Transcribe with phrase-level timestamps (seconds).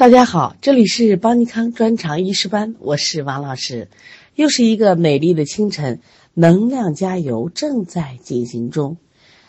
[0.00, 3.88] 大家好，这里是邦尼康专长医师班，我是王老师。
[4.34, 6.00] 又是一个美丽的清晨，
[6.32, 8.96] 能量加油正在进行中。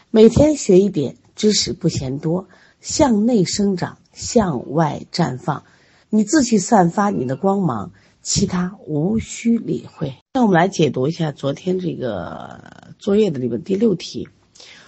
[0.09, 2.49] 每天学一点知识不嫌多，
[2.81, 5.63] 向内生长，向外绽放，
[6.09, 10.15] 你自己散发你的光芒，其他无需理会。
[10.33, 14.27] 那我们来解读一下昨天这个作业的里面第六题，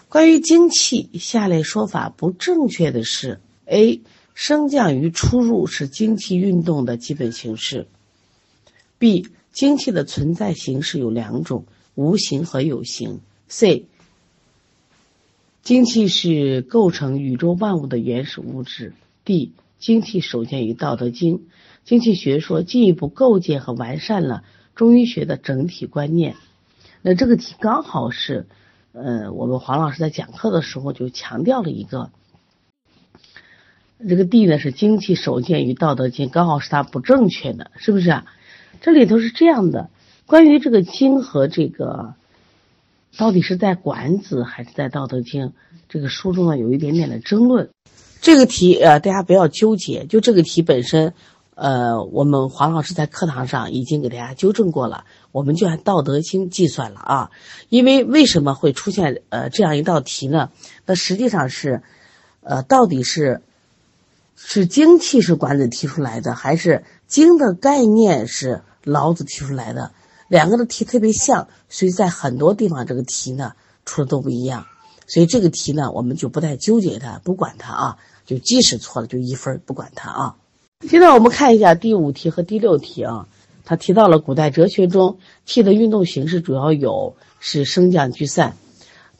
[0.09, 4.02] 关于精气，下列说法不正确的是：A。
[4.34, 7.88] 升降与出入是精气运动的基本形式。
[8.98, 9.28] B.
[9.52, 11.66] 精气的存在形式有两种：
[11.96, 13.20] 无形和有形。
[13.48, 13.86] C.
[15.62, 18.94] 精气是构成宇宙万物的原始物质。
[19.24, 19.52] D.
[19.80, 21.38] 精气首见于《道德经》，
[21.86, 24.44] 精气学说进一步构建和完善了
[24.76, 26.36] 中医学的整体观念。
[27.02, 28.48] 那这个题刚好是，
[28.94, 32.12] 呃，我们黄老师在讲课的时候就强调了一个。
[34.07, 38.26] 这个 D 呢是精气首见于《道德经》，刚好是它不正确的，是不是啊？
[38.81, 39.90] 这里头是这样的，
[40.26, 42.15] 关于这个经和这个
[43.18, 45.48] 到底是在《管子》还是在《道德经》
[45.87, 47.70] 这个书中呢，有一点点的争论。
[48.20, 51.13] 这个题呃，大家不要纠结，就这个题本身，
[51.55, 57.32] 呃，我们黄老师在课堂上已经给大家纠正过了，我们就按《道德经》计算了啊。
[57.70, 60.49] 因为为什么会出现呃这样一道题呢？
[60.85, 61.84] 那实际上是，
[62.41, 63.41] 呃，到底是。
[64.35, 69.91] 是精气是管子提出来的，还是精的概念是老子提出来的？
[70.28, 73.53] 两个的题特别像，所以在很多地方这个题呢
[73.85, 74.66] 出的都不一样。
[75.06, 80.35] 所以这个题呢，我们就不太纠结它，不管它啊，就即使错了就一分，不管它啊。
[80.88, 83.28] 现在我们看一下第五题和第六题啊，
[83.66, 88.56] 他提到了古代哲学中气的运动形式主要有是升降聚散。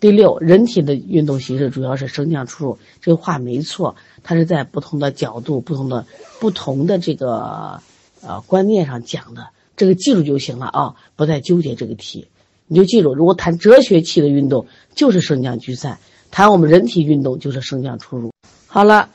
[0.04, 6.06] 第六，人体的运动形式主要是升降出入，这话没错，它是在不同的角度、不同的、
[6.42, 7.80] 不同的这个
[8.22, 12.28] 呃观念上讲的，这个记住就行了啊，不再纠结这个题，
[12.68, 16.00] 你就记住，如果谈哲学气的运动就是升降聚散，
[16.32, 18.34] 谈我们人体运动就是升降出入。
[18.68, 19.08] 好了，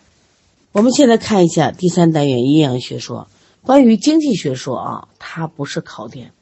[0.72, 3.28] 我们现在看一下第三单元阴阳学说，
[3.60, 6.32] 关于经济学说啊，它不是考点，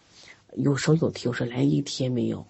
[0.55, 2.47] 有时候有题，有时候连一题也没有。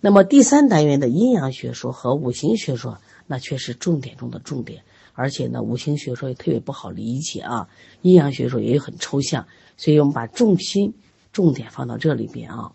[0.00, 4.82] 那么第三单元的阴阳学说和五行学说，那却是重点中的重点，
[5.12, 7.68] 而且呢，五行学说也特别不好理解啊，
[8.02, 10.94] 阴阳学说也很抽象，所以我们把重心、
[11.32, 12.72] 重点放到这里边啊。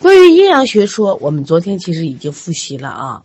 [0.00, 3.24] 关于阴阳学说，我们昨天其实已经复习了啊。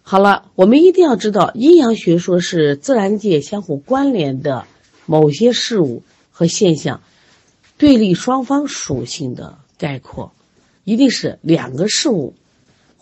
[0.00, 4.64] 好了，我们一定要知道，阴阳学说是自然界相互关联的
[5.04, 7.02] 某些事物和现象
[7.76, 10.32] 对立双方属性的概括，
[10.84, 12.34] 一定是两个事物。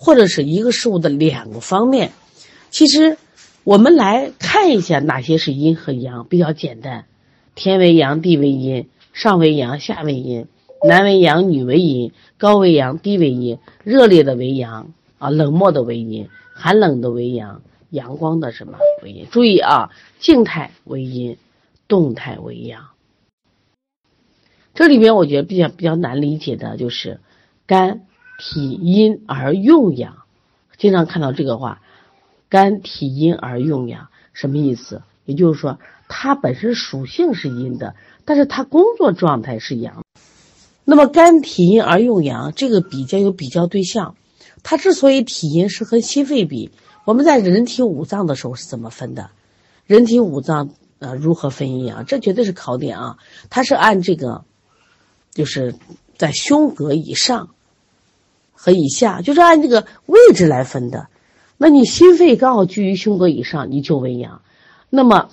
[0.03, 2.13] 或者是一个事物的两个方面，
[2.71, 3.19] 其实
[3.65, 7.05] 我们来看一下哪些是阴和阳，比较简单。
[7.55, 10.47] 天为阳，地为阴，上为阳，下为阴，
[10.89, 19.27] 男为阳，女为阴，高为阳，低为阴，热烈的为阳啊，冷漠的为阴，寒冷的为阳，阳光的什么为阴？
[19.31, 21.37] 注意啊，静态为阴，
[21.89, 22.89] 动态为阳。
[24.73, 27.21] 这里面我觉得比较比较难理解的就是
[27.67, 28.07] 肝。
[28.41, 30.17] 体阴而用阳，
[30.79, 31.83] 经常看到这个话，
[32.49, 35.03] 肝体阴而用阳，什么意思？
[35.27, 35.79] 也就是说，
[36.09, 40.03] 它本身属性是阴的，但是它工作状态是阳。
[40.87, 44.17] 那么肝体阴而用阳，这个比较有比较对象。
[44.63, 46.71] 它之所以体阴是和心肺比，
[47.05, 49.31] 我们在人体五脏的时候是怎么分的？
[49.85, 52.07] 人体五脏呃如何分阴阳？
[52.07, 53.19] 这绝对是考点啊！
[53.51, 54.45] 它是按这个，
[55.35, 55.75] 就是
[56.17, 57.51] 在胸膈以上。
[58.63, 61.09] 和以下就是按这个位置来分的，
[61.57, 64.43] 那你心肺刚好居于胸膈以上，你就为阳；
[64.91, 65.31] 那么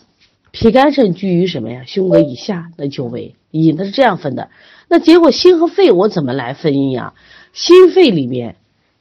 [0.52, 1.84] 脾肝肾居于什么呀？
[1.86, 3.76] 胸膈以下，那就为阴。
[3.76, 4.50] 它是这样分的。
[4.88, 7.16] 那结果心和肺我怎么来分阴阳？
[7.52, 8.56] 心肺里面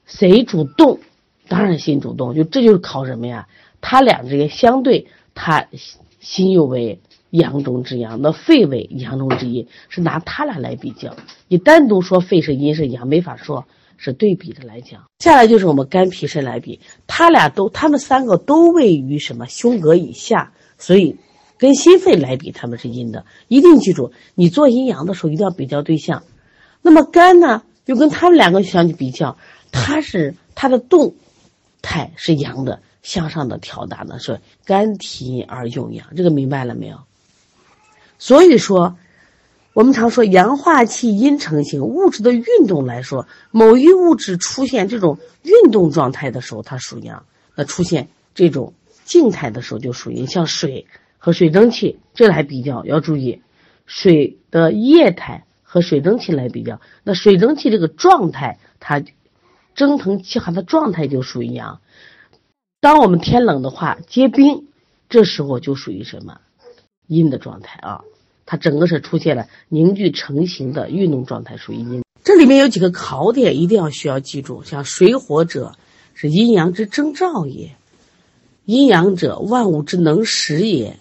[0.07, 0.99] 谁主动？
[1.47, 2.35] 当然心主动。
[2.35, 3.47] 就这就是考什么呀？
[3.81, 5.69] 它俩之间相对，它
[6.19, 6.99] 心又为
[7.31, 11.15] 阳中之阳，那肺为阳中之阴，是拿它俩来比较。
[11.47, 13.65] 你单独说肺是阴是阳，没法说。
[13.97, 21.17] 是对比的来讲，下来就是我们肝脾肾来比，他俩都，他们三个都位于什么胸膈以下，所以
[21.59, 23.25] 跟心肺来比，他们是阴的。
[23.49, 26.23] 一定记住，你做阴阳的时候一定要比较对象。
[26.83, 29.37] 那么肝呢，又跟他们两个相去比较，
[29.73, 31.15] 它是它的动
[31.83, 36.99] 态是阳的，向上的调达呢，是肝体而用阳，这个明白了没有？
[38.19, 38.97] 所以说。
[39.77, 41.83] 我们常说阳化气，阴成形。
[41.83, 47.25] 物质的运动来说，某一物质出现这种运动状态的时候，它属阳；
[47.55, 48.73] 那出现这种
[49.05, 50.27] 静态的时候就属阴。
[50.29, 50.87] 像水
[51.19, 53.43] 和水蒸气，这来比较要注意，
[53.85, 59.03] 水的液态和水蒸气来比较，那水蒸气这个状态，它
[59.75, 61.83] 蒸腾气化的状态就属于阳。
[62.81, 64.69] 当我们天冷的话，结冰，
[65.11, 66.41] 这时候就属于什么
[67.07, 68.01] 阴的状态啊？
[68.47, 72.03] 它整个是出现了凝聚成型的运动状态，属于阴。
[72.25, 75.75] 这里面有几个考点，一定要需要记住，像水火者
[76.15, 77.77] 是阴阳之征兆也，
[78.65, 80.97] 阴阳者万物之能使也。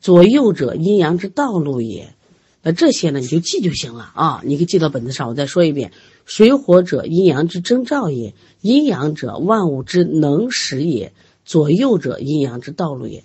[0.00, 2.14] 左右者阴阳之道路也，
[2.62, 5.28] 那这些呢你就记就行了啊，你可以记到本子上。
[5.28, 5.90] 我再说一遍：
[6.24, 11.12] 水火者阴阳之征兆也，阴阳者万物之能使也，
[11.44, 13.24] 左右者阴阳之道路也。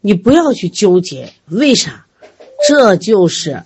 [0.00, 2.06] 你不要去纠结为啥，
[2.66, 3.64] 这就是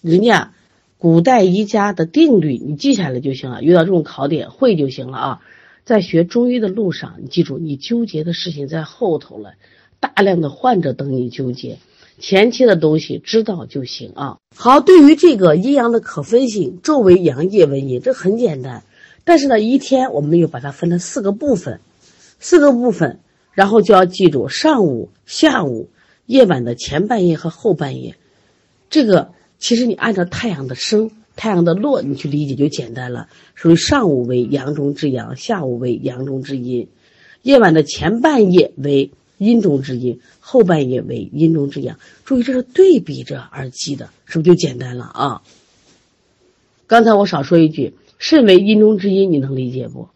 [0.00, 0.52] 人家
[0.96, 3.62] 古代医家的定律，你记下来就行了。
[3.62, 5.40] 遇到这种考点会就行了啊。
[5.84, 9.54] 在学中医的路上，你记住，你纠结的事情在后头了，
[10.00, 11.78] 大量的患者等你纠结。
[12.18, 14.38] 前期的东西知道就行啊。
[14.56, 18.82] 好，对于这个阴阳的可分性，昼为阳，夜为阴，这很简单。
[19.24, 21.80] 但是呢，一天我们又把它分成四个部分，
[22.38, 23.20] 四个部分，
[23.52, 25.88] 然后就要记住上午、下午、
[26.26, 28.16] 夜晚的前半夜和后半夜。
[28.90, 33.28] 这个其实你按照太阳的升、太阳的落，你去理解就简单了。
[33.54, 36.88] 属于上午为阳中之阳，下午为阳中之阴，
[37.42, 39.10] 夜晚的前半夜为。
[39.40, 42.00] 阴中之阴，后半夜为阴中之阳。
[42.24, 45.42] 注意，这是对比着而记的，是不是就简单了啊？
[46.88, 50.08] 刚才我少说一句，肾为阴中之阴，你能理解不？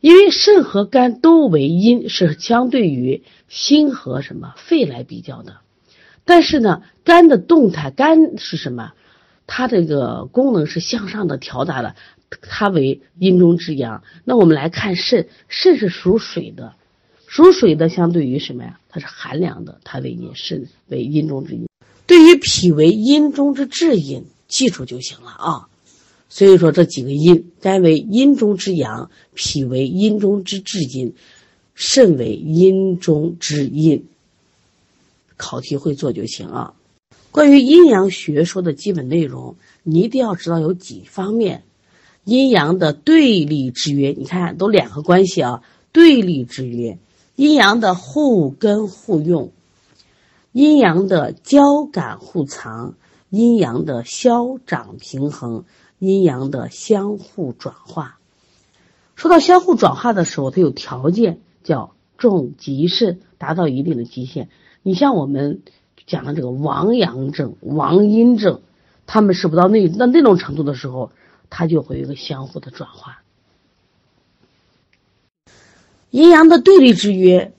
[0.00, 5.56] 因为肾和肝都为阴，是相对于心和什么肺来比较的。
[6.24, 8.92] 但是呢，肝的动态，肝是什么？
[9.46, 11.96] 它这个功能是向上的调达的，
[12.42, 14.04] 它为阴中之阳。
[14.24, 16.74] 那我们来看肾，肾是属水的。
[17.26, 18.78] 属水的相对于什么呀？
[18.88, 21.66] 它是寒凉的，它为阴，肾为阴中之阴。
[22.06, 25.68] 对于脾为阴中之至阴，记住就行了啊。
[26.28, 31.14] 所以说这几个阴，肝为阴中之阳，脾为阴中之至阴，
[31.74, 34.06] 肾为阴中之阴。
[35.40, 36.74] 考题会做就行啊。
[37.30, 41.62] 关于阴阳学说的基本内容，你一定要知道有几方面：
[42.24, 46.98] 阴阳的对立制约，你看都两个关系啊，对立制约。
[47.36, 49.52] 阴阳的互根互用，
[50.52, 52.94] 阴阳的交感互藏，
[53.30, 55.64] 阴阳的消长平衡，
[55.98, 58.18] 阴阳的相互转化。
[59.14, 64.50] 说到相互转化的时候，它有条件，叫重极盛，达到一定的极限。
[64.82, 65.60] 你像我们
[66.06, 68.60] 讲的这个亡阳症、亡阴症，
[69.06, 71.10] 他们是不到那那那种程度的时候，
[71.50, 73.22] 它就会有一个相互的转化。
[76.10, 77.52] 阴阳的对立制约，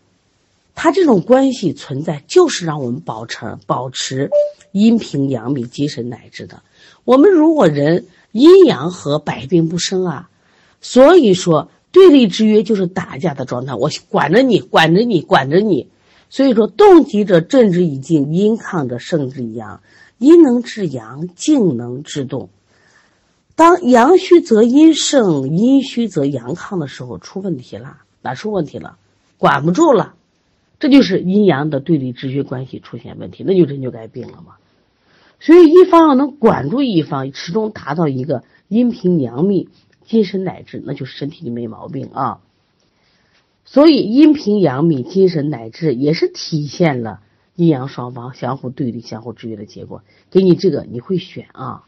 [0.75, 4.29] 它这种关系存在，就是让我们保持保持
[4.71, 6.63] 阴平阳明、精神乃至的。
[7.05, 10.29] 我们如果人阴阳和，百病不生啊。
[10.81, 15.87] 所以说，对立制约就是打架的状态，我管着你，管着你，管着你。
[16.31, 19.83] 所以说，动极者正之以静，阴亢者胜之以阳。
[20.17, 22.49] 阴能制阳，静能制动。
[23.55, 27.97] 当阳虚则阴盛，阴虚则阳亢的时候，出问题了。
[28.21, 28.97] 哪出问题了？
[29.37, 30.13] 管不住了，
[30.79, 34.53] 这就是阴阳的对立制约关系出现问题，那就人就该病了嘛。
[35.41, 39.67] 所以一方要能管住一方，始终达到一个阴平阳秘、
[40.05, 42.39] 精神乃至，那就身体就没毛病啊。
[43.71, 47.21] 所以阴平阳秘、精神乃至也是体现了
[47.55, 50.03] 阴阳双方相互对立、相互制约的结果。
[50.29, 51.85] 给你这个你会选啊。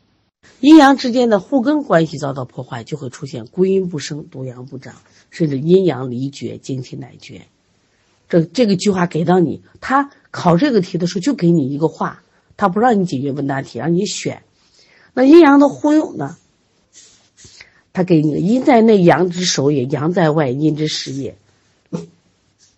[0.61, 4.95] 阴阳之间的互根关系遭到破坏，就会出现孤阴不生、独阳不长，
[5.29, 7.47] 甚至阴阳离绝、精气乃绝。
[8.29, 12.23] 这这个句话给到你，他考这个题的时候就给你一个话，
[12.55, 14.43] 他不让你解决问答题，让你选。
[15.13, 16.37] 那阴阳的互用呢？
[17.91, 21.35] 他给你阴在内，阳之守也；阳在外，阴之实也。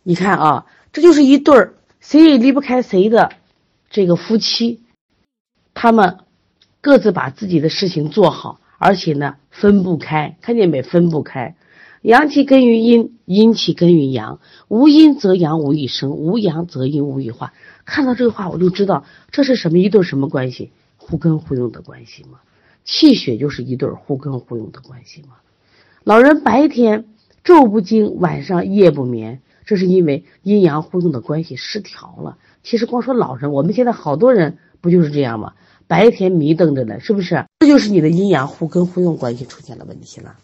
[0.08, 3.32] 你看啊，这就是一对儿，谁也离不开谁的
[3.90, 4.82] 这个夫妻，
[5.74, 6.20] 他们。
[6.82, 10.84] 各自把自己的事情做好，而且呢分不开，看见没？
[10.84, 11.56] 分不开，
[12.04, 17.54] 阳气根于阴，阴气根于阳，无阴则阳无以生，无阳则阴无以化。
[17.86, 20.70] 看到这个话，我就知道这是什么一对什么关系？
[20.98, 22.38] 互根互用的关系嘛。
[22.84, 25.38] 气血就是一对互根互用的关系嘛。
[26.04, 27.06] 老人白天
[27.44, 32.38] 昼不惊，晚上夜不眠，这是因为阴阳互用的关系失调了。
[32.64, 35.54] 其实光说老人，我们现在好多人不就是这样吗？
[35.88, 37.46] 白天迷瞪着呢，是不是？
[37.60, 40.36] 这就是你的阴阳互根互用关系出现了问题了。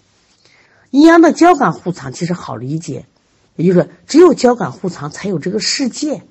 [0.90, 3.06] 阴阳的交感互藏其实好理解，
[3.56, 6.22] 也就是说，只有交感互藏才有这个世界。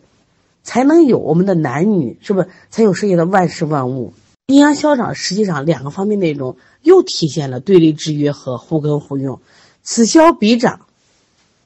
[0.62, 4.12] 才能有我们的男女，是不是才有世界的万事万物？
[4.46, 9.40] 阴阳消长实际上两个方面内容又体现了对立制约和互根互用。
[9.82, 10.80] 此消彼长，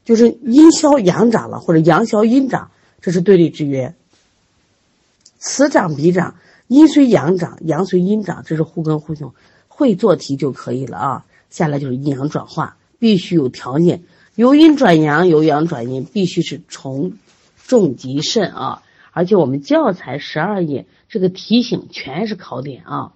[0.04, 2.70] 就是阴消阳长了，或者阳消阴长，
[3.00, 3.94] 这是对立制约。
[5.38, 6.36] 此长彼长，
[6.68, 9.34] 阴随阳长，阳随阴长，这是互根互用。
[9.68, 11.24] 会做题就可以了啊。
[11.50, 14.02] 下来就是阴阳转化，必须有条件，
[14.34, 17.12] 由阴转阳，由阳转阴，必须是从
[17.66, 18.82] 重及慎啊。
[19.12, 23.12] 而且我们教材十二页这个提醒全是考点啊。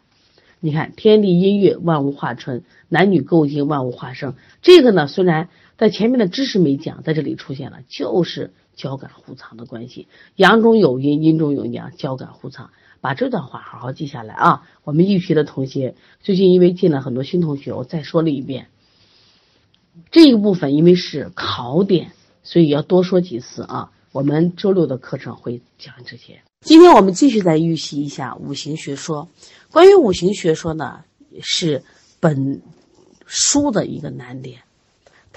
[0.60, 4.34] 你看，天地阴月，万物化春；男女构精，万物化生。
[4.60, 5.48] 这个呢，虽然
[5.78, 10.08] 在前面的知识没讲，在这里出现了，就是交感互藏的关系。
[10.34, 12.70] 阳中有阴，阴中有阳，交感互藏。
[13.00, 14.68] 把这段话好好记下来啊！
[14.82, 18.66] 我们预习的同学，最近因为进了很多新同学，我再说了一遍。
[20.10, 22.10] 这一部分因为是考点，
[22.42, 23.92] 所以要多说几次啊。
[24.10, 26.40] 我们周六的课程会讲这些。
[26.62, 29.28] 今天我们继续再预习一下五行学说。
[29.70, 31.04] 关于五行学说呢，
[31.40, 31.84] 是
[32.18, 32.62] 本
[33.26, 34.62] 书的一个难点。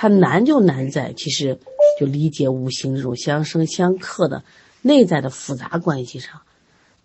[0.01, 1.59] 它难就难在，其实
[1.99, 4.43] 就理解五行这种相生相克的
[4.81, 6.41] 内在的复杂关系上。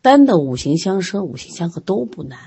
[0.00, 2.38] 单的五行相生、五行相克都不难。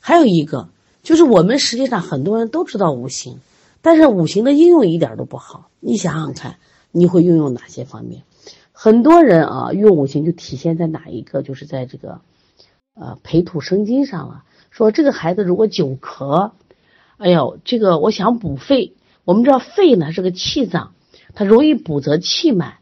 [0.00, 0.68] 还有一个
[1.04, 3.38] 就是，我们实际上很多人都知道五行，
[3.80, 5.70] 但是五行的应用一点都不好。
[5.78, 6.56] 你想想看，
[6.90, 8.24] 你会运用哪些方面？
[8.72, 11.42] 很多人啊，用五行就体现在哪一个？
[11.42, 12.20] 就是在这个。
[12.94, 14.42] 呃，培土生金上了。
[14.70, 16.50] 说这个孩子如果久咳，
[17.16, 18.94] 哎呦，这个我想补肺。
[19.28, 20.94] 我们知道肺呢是个气脏，
[21.34, 22.78] 它容易补则气满。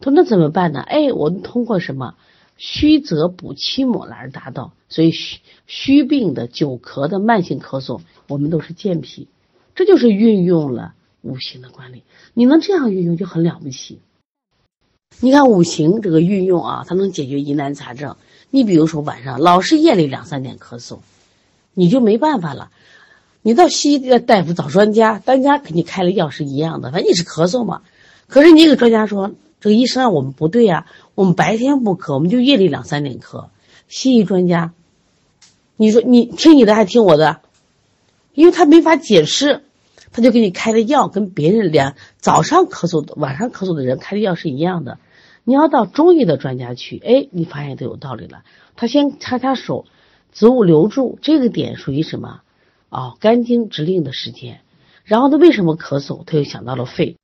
[0.00, 0.80] 他说那怎么办呢？
[0.80, 2.16] 哎，我们通过什么
[2.56, 4.72] 虚则补气抹来达到。
[4.88, 9.28] 所以虚虚病的久咳的慢性咳嗽，我们都是健脾。
[9.76, 12.02] 这就是运用了五行的管理。
[12.32, 14.00] 你能这样运用就很了不起。
[15.20, 18.16] 你看五行这个运用啊，它能解决疑难杂症。
[18.50, 20.98] 你比如说晚上老是夜里两三点咳嗽，
[21.72, 22.72] 你就没办法了。
[23.46, 27.82] 你到西医的大夫找专家，专家给你开了药是一样的，反正你是咳嗽嘛。
[28.26, 33.48] 可是你给专家说，这个医生啊我们不对呀，我们白天不咳，我们就夜里两三点咳。
[33.86, 34.72] 西医专家，
[35.76, 37.40] 你说你听你的还听我的？
[38.32, 39.62] 因为他没法解释，
[40.10, 44.96] 他就给你开的药跟别人两早上咳嗽的、晚上咳嗽的人开的药是一样的。
[45.44, 48.42] 你要到中医的专家去，哎，你发现都有道理了。
[48.74, 49.84] 他先擦擦手，
[50.32, 52.40] 子午流注这个点属于什么？
[52.88, 54.60] 哦，肝经指令的时间。
[55.04, 56.24] 然后他为什么咳嗽？
[56.24, 57.16] 他又想到了肺。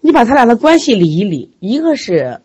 [0.00, 2.40] 你把他俩的关系理一理，一个是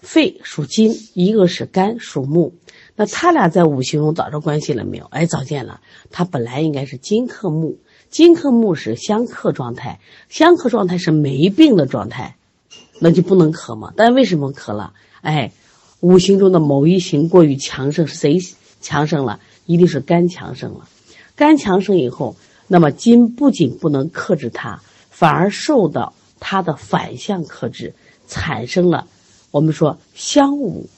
[0.00, 2.54] 肺属金，一个是肝属木。
[2.96, 5.06] 那他俩在五行中找着关系了没有？
[5.06, 5.80] 哎，找见了。
[6.10, 7.78] 他本来应该是金克木，
[8.10, 12.36] 金克木是相克状态，相克状态是没病的状态。
[13.00, 13.92] 那就不能咳嘛？
[13.96, 14.92] 但为什么咳了？
[15.22, 15.52] 哎，
[16.00, 18.38] 五行中的某一行过于强盛，谁
[18.80, 19.40] 强盛了？
[19.66, 20.88] 一定是肝强盛了。
[21.40, 22.36] 肝强盛以后，
[22.68, 27.94] 那么金不仅不能克制它，反而受到它的反向克制，
[28.28, 29.06] 产生了
[29.50, 30.90] 我们说相武。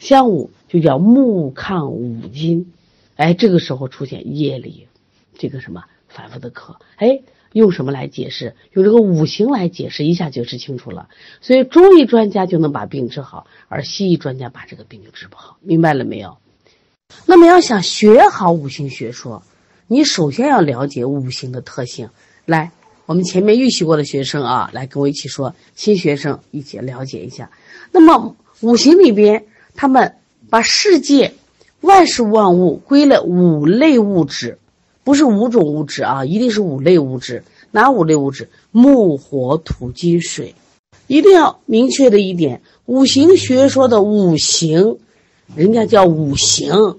[0.00, 2.72] 相武就叫木抗五金，
[3.14, 4.88] 哎，这个时候出现夜里
[5.38, 7.22] 这个什么反复的咳，哎。
[7.52, 8.56] 用什么来解释？
[8.72, 11.08] 用这个五行来解释，一下解释清楚了。
[11.40, 15.56] 所以中医专家就能把病治好，而西医专家把这个病就治不好。
[15.60, 16.38] 明白了没有？
[17.26, 19.42] 那么要想学好五行学说，
[19.86, 22.08] 你首先要了解五行的特性。
[22.46, 22.70] 来，
[23.06, 27.50] 我们前面预习过的学生啊，来跟我一起说，新学生一起了解一下。
[27.90, 29.44] 那么五行里边，
[29.74, 30.14] 他们
[30.50, 31.34] 把世界
[31.80, 34.58] 万事万物归了五类物质。
[35.04, 37.44] 不是五种物质啊，一定是五类物质。
[37.70, 38.48] 哪五类物质？
[38.70, 40.54] 木、火、土、金、水。
[41.08, 44.96] 一定要明确的一点，五行学说的五行，
[45.54, 46.98] 人家叫五行。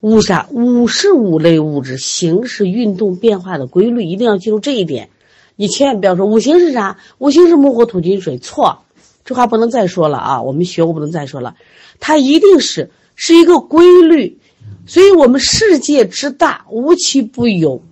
[0.00, 0.46] 五啥？
[0.50, 4.04] 五是五类物质，形是运动变化的规律。
[4.04, 5.08] 一定要记住这一点。
[5.56, 6.98] 你千万不要说五行是啥？
[7.16, 8.36] 五行是木、火、土、金、水。
[8.36, 8.82] 错，
[9.24, 10.42] 这话不能再说了啊！
[10.42, 11.56] 我们学，我不能再说了。
[11.98, 14.38] 它一定是是一个规律。
[14.86, 17.82] 所以，我们世界之大，无奇不有，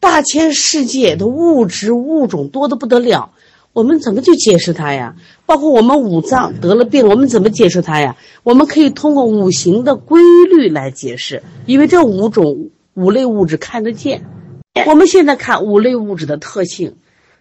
[0.00, 3.30] 大千世界的物质物种多得不得了。
[3.72, 5.16] 我们怎么去解释它呀？
[5.46, 8.16] 包括我们五脏得了病，我们怎么解释它呀？
[8.42, 14.24] 我们可以通过五行的规律来解释，因为这五种五类物质看得见。
[14.86, 16.96] 我们现在看五类物质的特性，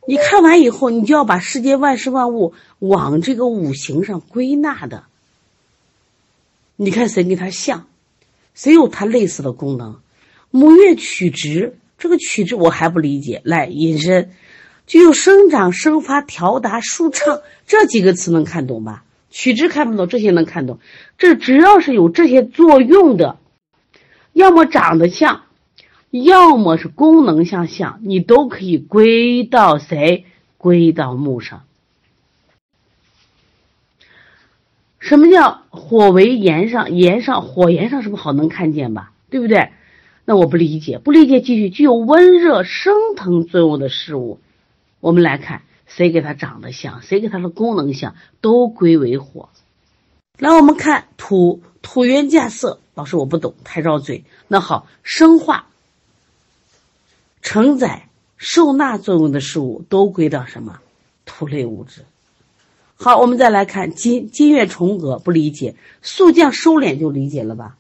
[0.08, 5.06] 你看完以后，你就要把世界万事万物往这个五行上归纳的。
[6.76, 7.88] 你看谁跟它像？
[8.54, 9.96] 谁有它类似的功能？
[10.52, 13.42] 母月曲直，这个曲直我还不理解。
[13.44, 14.30] 来引申，
[14.86, 19.04] 具有生长、生发、调达、舒畅这几个词能看懂吧？
[19.30, 20.80] 取之看不懂，这些能看懂。
[21.18, 23.38] 这只要是有这些作用的，
[24.32, 25.42] 要么长得像，
[26.12, 30.26] 要么是功能相像，你都可以归到谁？
[30.58, 31.64] 归到木上。
[35.00, 36.94] 什么叫火为炎上？
[36.96, 39.12] 炎上火炎上是不好能看见吧？
[39.30, 39.70] 对不对？
[40.26, 44.40] 那我不理解，不理解继续具有温热升腾作用的事物，
[45.04, 49.50] 我们来看谁给它长得像，谁给它的功能像，都归为火。
[50.40, 52.80] 来，我们看土，土元架色。
[52.96, 54.24] 老师我不懂，太绕嘴。
[54.48, 55.68] 那好，生化、
[57.42, 58.08] 承载、
[58.38, 60.80] 受纳作用的事物都归到什么？
[61.26, 62.06] 土类物质。
[62.96, 65.76] 好，我们再来看金，金月重阁，不理解。
[66.02, 67.76] 速降收敛就理解了吧？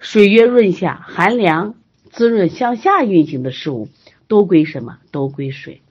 [0.00, 1.76] 水月润下，寒凉
[2.10, 3.88] 滋润向下运行的事物
[4.30, 4.96] 都归什么？
[5.10, 5.82] 都归水。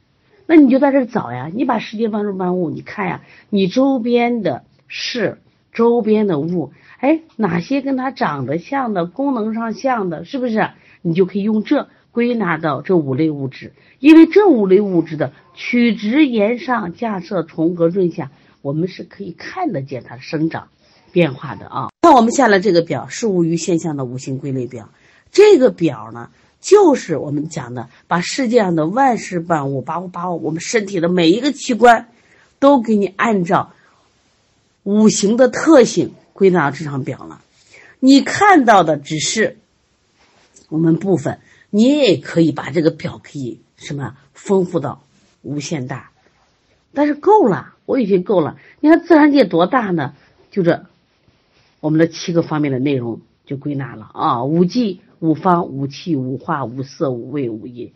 [0.48, 5.38] 那你就在这找呀，你把世界万事万物，你看呀，你周边的事、
[5.72, 10.72] 周边的物，哎，哪些跟它长得像的、功能上像的，是不是？
[11.04, 11.88] 你就可以用这。
[12.12, 18.32] 归纳到这五类物质，因为这五类物质的曲直延上、架设重合润下，
[18.64, 20.70] 我们是可以看得见它生长
[21.12, 21.90] 变化的啊。
[22.02, 24.90] 那我们下来这个表，事物与现象的五行归类表，
[25.32, 26.32] 这个表呢，
[26.62, 32.10] 就是我们讲的，把世界上的万事万物，把我把我我们身体的每一个器官，
[32.60, 33.74] 都给你按照
[34.84, 37.42] 五行的特性归纳到这张表了。
[38.00, 39.58] 你看到的只是
[40.70, 41.40] 我们部分。
[41.72, 45.04] 你也可以把这个表可以什么丰富到
[45.44, 46.10] 无限大，
[46.96, 48.58] 但是够了，我已经够了。
[48.80, 50.16] 你看自然界多大呢？
[50.50, 50.88] 就这，
[51.80, 57.92] 我们的七个方面的内容就归纳了啊：五季、五方、五气、五化、五色、五味、五音，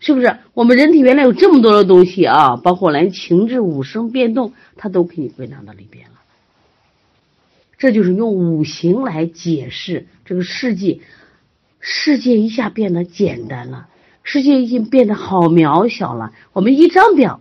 [0.00, 0.36] 是不是？
[0.52, 6.16] 我们人体原来有这么多的东西啊，包括连情志、五声变动，它都可以归纳到里边了。
[7.78, 11.00] 这就是用五行来解释这个世界。
[11.78, 13.88] 世界一下变得简单了，
[14.22, 16.34] 世界已经变得好渺小了。
[16.52, 17.40] 我们一张表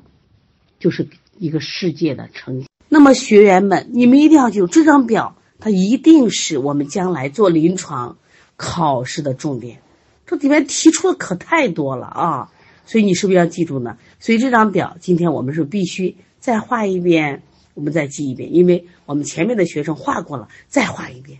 [0.79, 2.69] 就是一个世界的呈现。
[2.87, 8.17] 那么学员们，你们一定要记住，这张表它一定是我们将来做临床
[8.55, 9.81] 考试的重点。
[10.25, 12.51] 这里面提出的可太多了啊！
[12.85, 13.97] 所以你是不是要记住呢？
[14.19, 17.43] 所以这张表今天我们是必须再画一遍，
[17.73, 21.39] 我们再记一遍，因为我们前面的学生画过了，再画一遍。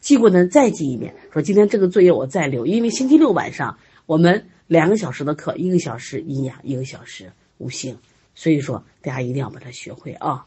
[0.00, 7.98] 记过的再记一遍，说今天这个作业我再留，因为星期六晚上我们两个小时的课，一个小时阴阳，一个小时五行，
[8.34, 10.46] 所以说大家一定要把它学会啊。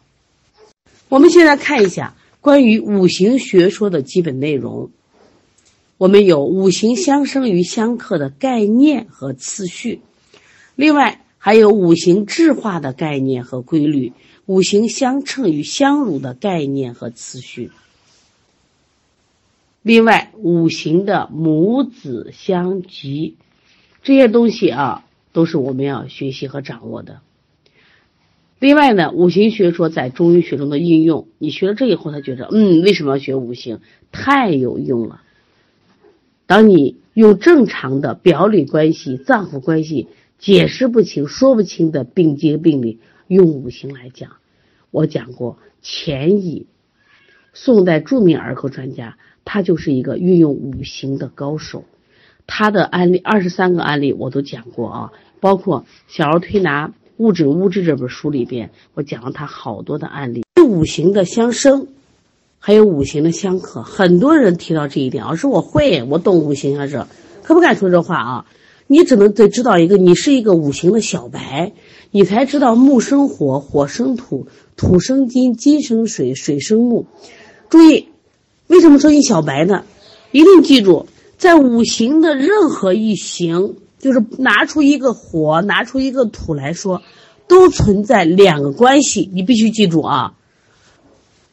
[1.09, 4.89] 我们现在看一下关于五行学说的基本内容，
[5.97, 10.01] 我们有五行相生与相克的概念和次序，
[10.75, 14.13] 另外还有五行质化的概念和规律，
[14.47, 17.69] 五行相称与相辱的概念和次序。
[19.83, 23.35] 另外，五行的母子相及，
[24.01, 27.21] 这些东西啊，都是我们要学习和掌握的。
[28.61, 33.79] 另外呢，五行学说在中医学中的应用，你学了这以后，他觉得，嗯，为什么要学五行？
[34.11, 35.21] 太有用了。
[36.45, 44.33] 当你用正常的表里关系、脏腑关系解释不清、说不清的病机病理，用五行来讲，
[44.91, 46.67] 我讲过，钱乙，
[47.53, 49.17] 宋代著名儿科专家。
[49.43, 51.85] 他就是一个运用五行的高手，
[52.45, 60.43] 他的案例二十三个案例我都讲过啊，包括《小儿推拿物质物质》这本书里边，我讲了他好多的案例。
[60.63, 61.87] 五行的相生，
[62.59, 67.07] 还有五行的相克，很多人提到这一点，老师我会，我懂五行啊，这
[67.43, 68.45] 可不敢说这话啊。
[68.87, 71.71] 你只能得知道一个，你是一个五行的小白，
[72.11, 77.05] 你才知道木生火，火生土，土生金，金生水，水生木。
[77.69, 78.07] 注意。
[78.67, 79.83] 为什么说你小白呢？
[80.31, 81.05] 一定记住，
[81.37, 87.01] 在五行的任何一行，就是拿出一个火，拿出一个土来说，
[87.47, 89.29] 都存在两个关系。
[89.31, 90.33] 你必须记住啊，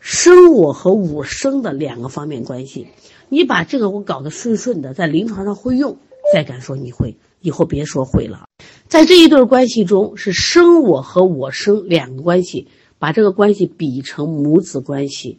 [0.01, 2.89] 生我和我生的两个方面关系。
[3.29, 5.99] 你把这个我搞得顺顺的，在临床上会用，
[6.33, 8.49] 再敢说你会，以后别说会了。
[8.89, 12.67] 在这一对关系中，是生我和我生两个关系，
[12.99, 15.39] 把这个关系比成母子关系。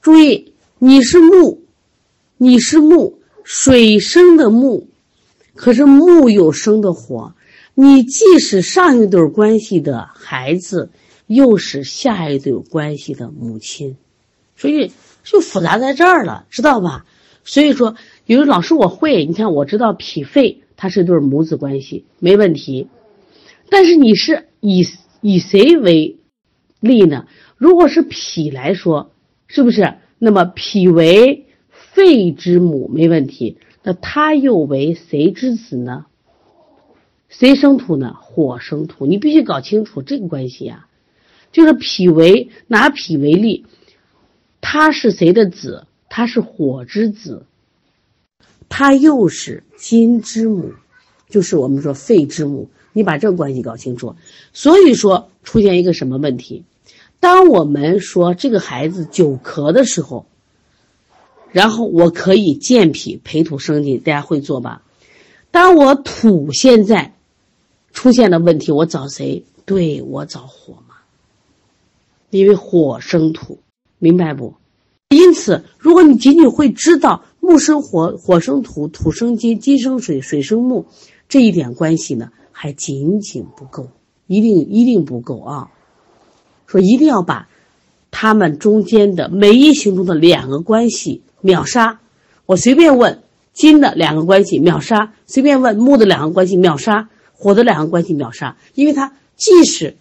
[0.00, 0.54] 注意。
[0.82, 1.60] 你是木，
[2.38, 4.88] 你是木，水生的木，
[5.60, 7.34] 可是木有生的火，
[7.74, 10.88] 你既是上一对关系的孩子，
[11.26, 13.98] 又是下一对关系的母亲，
[14.56, 14.90] 所以
[15.22, 17.04] 就复杂在这儿了，知道吧？
[17.44, 17.94] 所以说，
[18.24, 20.62] 有的老师我会，你看我知道脾肺。
[20.78, 22.88] 它是对母子关系，没问题。
[23.68, 24.86] 但是你是以
[25.20, 26.16] 以谁为
[26.80, 27.26] 例呢？
[27.58, 29.10] 如果是脾来说，
[29.46, 29.96] 是不是？
[30.18, 33.58] 那么脾为肺之母，没问题。
[33.82, 36.06] 那他又为谁之子呢？
[37.28, 38.16] 谁生土呢？
[38.20, 40.88] 火生土，你必须搞清楚这个关系啊。
[41.52, 43.64] 就是脾为拿脾为例，
[44.60, 45.86] 他是谁的子？
[46.08, 47.46] 他是火之子，
[48.68, 50.72] 他又是金之母，
[51.28, 52.68] 就是我们说肺之母。
[52.92, 54.16] 你把这个关系搞清楚。
[54.52, 56.64] 所以说出现一个什么问题？
[57.20, 60.26] 当我们说这个孩子久咳的时候，
[61.52, 64.82] 然后我可以健脾培土生金，大家会做吧？
[65.50, 67.14] 当我土现在。
[67.92, 69.44] 出现了问题，我找谁？
[69.66, 70.94] 对我找火嘛，
[72.30, 73.58] 因为火生土，
[73.98, 74.54] 明白不？
[75.08, 80.86] 因此，如果你仅仅会知道木生火，火生土，土生金，金生水，水生木
[81.28, 83.88] 这一点关系呢，还仅仅不够，
[84.28, 85.70] 一定一定不够啊！
[86.68, 87.48] 说一定要把
[88.12, 92.00] 他们中间的每一行中的两个关系秒杀。
[92.46, 93.22] 我随便问
[93.52, 97.08] 金的两个关系秒杀，随便问木的两个关系秒杀。
[97.42, 99.96] 火的两个关系秒杀，因为它既是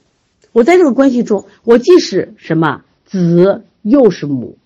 [0.51, 4.57] 我在这个关系中，我既是什么子，又是母。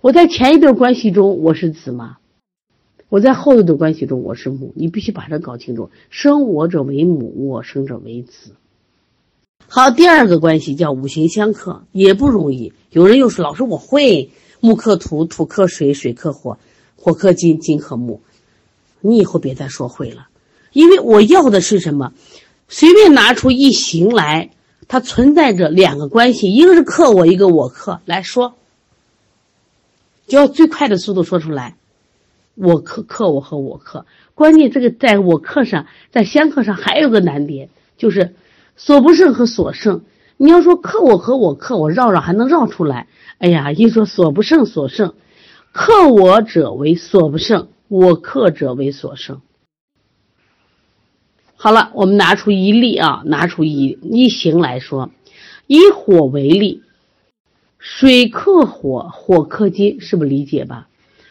[0.00, 2.16] 我在前一段关系中我是子吗？
[3.08, 4.72] 我在后一段关系中我是母。
[4.74, 8.50] 你必须把这搞清楚：生我者为母，我生者为子。
[9.68, 12.72] 好，第二个关系叫五行相克，也不容易。
[12.90, 14.30] 有人又说：“老师，我会
[14.64, 16.56] 木克土，土克水，水克火，
[16.96, 18.22] 火克金，金克木。”
[19.06, 20.28] 你以后别再说会了。
[20.72, 22.14] 因为我要的是什么？
[22.66, 24.52] 随便拿出一行来，
[24.88, 28.00] 它存在着两个关系，一个是克我，一个我克。
[28.06, 28.54] 来说，
[30.26, 31.76] 就要最快的速度说出来。
[32.54, 38.34] 我克克我和我克，关键这个在我克上，在相克上还有个难点，就是
[38.78, 40.00] 所不胜和所胜。
[40.38, 43.08] 你要说克我和我克，我绕绕还能绕出来。
[43.38, 45.14] 哎呀，一说所不胜所胜，
[45.72, 49.40] 克我者为所不胜，我克者为所胜。
[51.56, 55.10] 好了，我们拿出一例啊，拿出一一行来说，
[55.66, 56.82] 以火为例，
[57.78, 60.88] 水克火，火克金，是不是理解吧？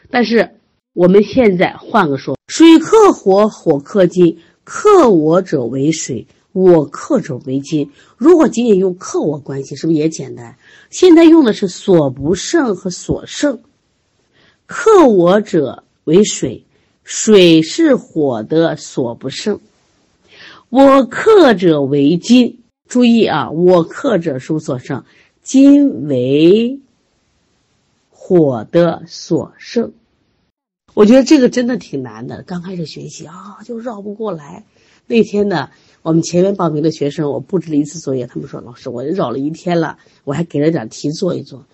[0.09, 0.55] 但是
[0.93, 7.91] 我们现在换个说，水克火，火克金，克我者为水，我克者为金。
[8.15, 10.55] 如果仅仅用克我关系，是不是也简单？
[10.89, 13.59] 现在用的是所不胜和所胜，
[14.67, 16.63] 克我者为水，
[17.03, 19.59] 水是火的所不胜。
[20.69, 25.03] 我克者为金，注意啊，我克者是所胜，
[25.41, 26.79] 金为
[28.09, 29.91] 火的所胜。
[30.93, 34.63] 我觉得这个真的挺难的，刚开始学习啊就绕不过来。
[35.07, 35.69] 那天呢，
[36.03, 41.65] 我们前面报名的学生，我布置了一次作业，他们说老师，我绕了一天了，我还给了点题做一做。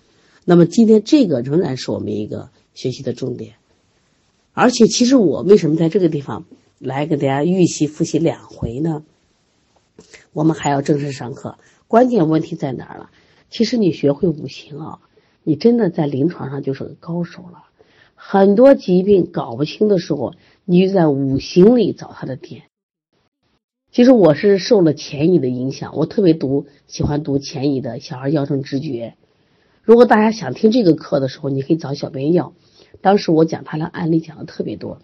[0.44, 3.56] 那么今天这个仍然是我们一个学习的重点，
[4.52, 6.44] 而且其实我为什么在这个地方？
[6.78, 9.02] 来给大家预习复习两回呢，
[10.32, 11.58] 我们还要正式上课。
[11.88, 13.10] 关键问题在哪儿了？
[13.50, 15.00] 其实你学会五行啊，
[15.42, 17.64] 你真的在临床上就是个高手了。
[18.14, 20.32] 很多疾病搞不清的时候，
[20.64, 22.62] 你就在五行里找它的点。
[23.92, 29.14] 其实我是受了钱乙的影响，我特别读喜欢读钱乙的《小儿药生直觉》。
[29.82, 32.52] 如果大家想听这个课的时候，你可以找小编要。
[33.00, 34.98] 当时我讲他的案例讲的特别多。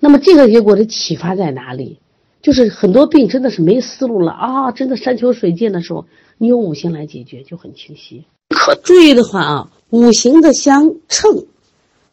[0.00, 2.00] 那么这个结果的启发在哪里？
[2.42, 4.72] 就是很多病真的是没思路了啊！
[4.72, 6.06] 真的山穷水尽的时候，
[6.38, 8.24] 你用五行来解决就很清晰。
[8.48, 11.46] 可注意的话啊，五行的相称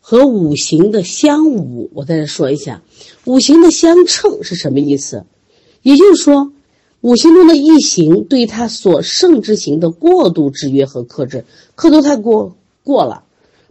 [0.08, 2.84] 和五行的相侮，我在这说一下。
[3.24, 5.26] 五行的相称是什么意思？
[5.82, 6.52] 也就是说，
[7.02, 13.24] 五行中的一行对它所胜之行的过度制约和克制，克度太过过了。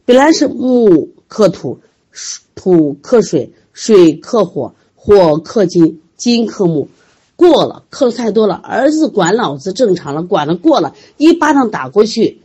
[0.04, 1.78] 本来是木克土，
[2.56, 3.52] 土克水。
[3.72, 6.88] 水克火，火克金，金克木，
[7.36, 8.56] 过了，克的太多了。
[8.56, 12.40] 儿子管老子正常了，管的过了，一巴掌打过去，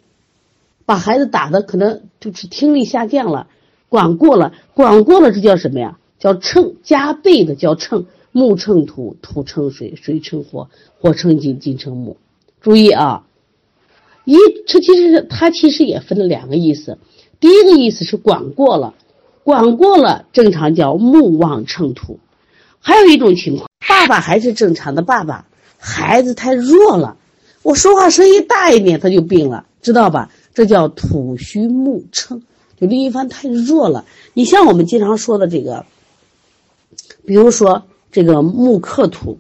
[0.86, 3.48] 把孩子打的可能就是听力下降了。
[3.90, 5.98] 管过了，管过了，这叫什么呀？
[6.20, 8.06] 叫乘，加倍的叫乘。
[8.32, 10.70] 木乘土，土乘水，水乘火，
[11.02, 12.18] 火乘金，金乘木。
[12.62, 13.26] 注意啊，
[14.24, 17.00] 一这其实它其实也分了两个意思。
[17.40, 18.94] 第一个意思是管过了。
[19.44, 22.20] 管过了，正常叫木旺乘土。
[22.80, 25.48] 还有一种情况，爸爸还是正常的爸爸，
[25.80, 27.18] 孩子太弱了，
[27.64, 30.30] 我说话声音大一点他就病了，知道吧？
[30.54, 32.44] 这叫土虚木乘，
[32.80, 34.06] 就另一方太弱了。
[34.34, 35.86] 你像我们经常说的这个
[37.26, 39.40] 比如说这个木克土，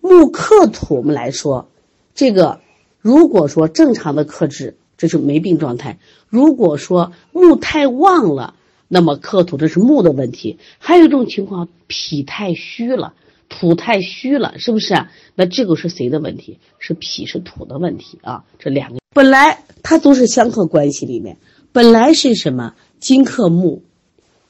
[0.00, 1.68] 木克土我们来说，
[2.14, 2.60] 这个
[3.00, 5.98] 如果说正常的克制，这是没病状态；
[6.28, 8.54] 如果说木太旺了，
[8.88, 10.58] 那么克土这是木的问题。
[10.78, 13.14] 还有一种情况，脾太虚了，
[13.48, 15.06] 土太虚了，是不是？
[15.36, 16.58] 那这个是谁的问题？
[16.78, 18.44] 是脾是土的问题啊？
[18.58, 21.36] 这两个本来它都是相克关系里面，
[21.72, 22.74] 本来是什么？
[22.98, 23.82] 金克木，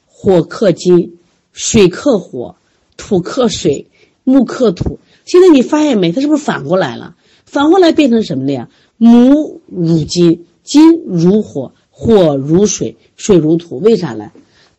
[0.07, 1.17] 火克金，
[1.51, 2.55] 水克火，
[2.97, 3.87] 土克水，
[4.23, 4.99] 木克土。
[5.25, 6.11] 现在你发现没？
[6.11, 7.15] 它是不是反过来了？
[7.45, 8.69] 反过来变成什么了呀？
[8.97, 13.77] 母如金，金如火，火如水，水如土。
[13.79, 14.31] 为啥呢？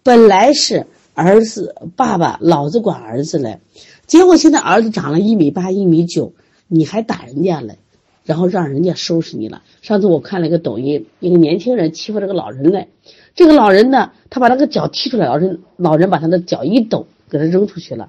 [0.03, 3.61] 本来是儿子爸爸老子管儿子嘞，
[4.07, 6.33] 结果现在儿子长了一米八、一米九，
[6.69, 7.79] 你还打人家嘞，
[8.31, 9.63] 然后让人家收拾你了。
[9.83, 12.87] 上次我看了一个抖音，一个年轻人欺负这个老人嘞。
[13.35, 18.09] 这个老人呢，他把那个脚踢出来，老人老人把他的脚一抖，给他扔出去了。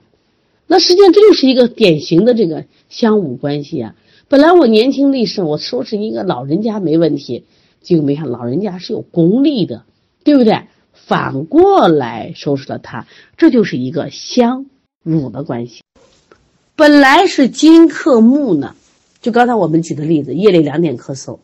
[0.68, 3.96] 那实际上这就是一个典型的这个相武关系啊。
[4.28, 7.46] 本来我年轻力盛，我收拾一个老人家没问题，
[7.82, 9.86] 结果没想老人家是有功力的，
[10.24, 10.68] 对不对？
[10.94, 13.08] 反过来收拾了他，
[13.38, 14.68] 这就是一个相
[15.04, 15.82] 辱的关系。
[16.76, 18.76] 本来是金克木呢，
[19.22, 21.40] 就刚才我们举的例子，夜里两点咳嗽。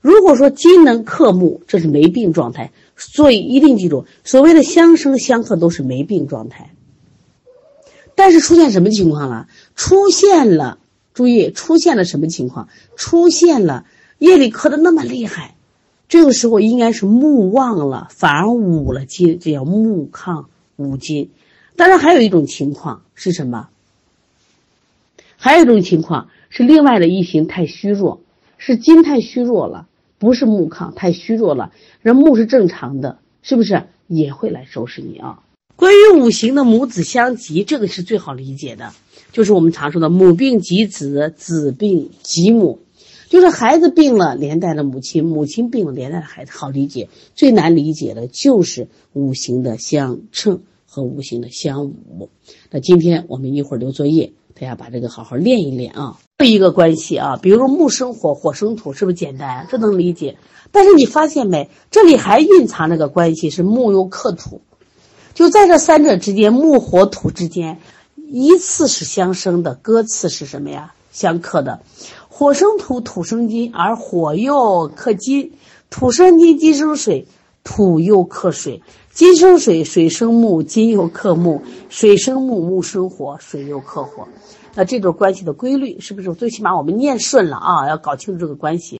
[0.00, 6.70] 如果说金能克木，这是没病状态，所以一定记住，所谓的相生相克都是没病状态。
[8.14, 9.48] 但是出现什么情况了？
[9.74, 10.78] 出现了，
[11.14, 12.68] 注意，出现了什么情况？
[12.96, 13.86] 出现了
[14.18, 15.56] 夜里咳的那么厉害，
[16.08, 21.30] 这个时候应该是木旺了，反而捂了金，这叫木抗武金。
[21.76, 23.68] 当然还有一种情况是什么？
[25.36, 28.20] 还有一种情况是另外的一行太虚弱，
[28.58, 29.88] 是金太虚弱了。
[30.20, 35.40] 不是木抗太虚弱了，人木是正常的，是不是也会来收拾你啊？
[35.74, 38.92] 关于五行的母子相及，这个是最好理解的，
[39.32, 42.78] 就是我们常说的母病及子，子病及母，
[43.28, 47.08] 就是孩子病了连带了母亲，母亲病了连带了孩子，好理解。
[47.34, 52.30] 最难理解的就是五行的相称和五行的相武。
[52.70, 54.32] 那今天我们一会儿留作业。
[54.58, 56.16] 大家把这个好好练一练啊！
[56.38, 59.66] 这一个关系啊，比如说木生火，火生土，是不是简单？
[59.68, 60.36] 这能理解。
[60.70, 61.70] 但是你发现没？
[61.90, 64.60] 这里还蕴藏着个关系，是木又克土。
[65.34, 67.80] 就在这三者之间，木火土之间，
[68.14, 70.94] 依次是相生的，各次是什么呀？
[71.10, 71.80] 相克的。
[72.28, 75.50] 火生土，土生金，而火又克金；
[75.90, 77.26] 土生金，金生水，
[77.64, 78.82] 土又克水。
[79.14, 84.26] 金生水，水生木，金又克木；水生木，木生火，水又克火。
[84.74, 87.88] 那这种关系的规律，是不是最起码我们念顺了啊？
[87.88, 88.92] 要搞清楚这个关系。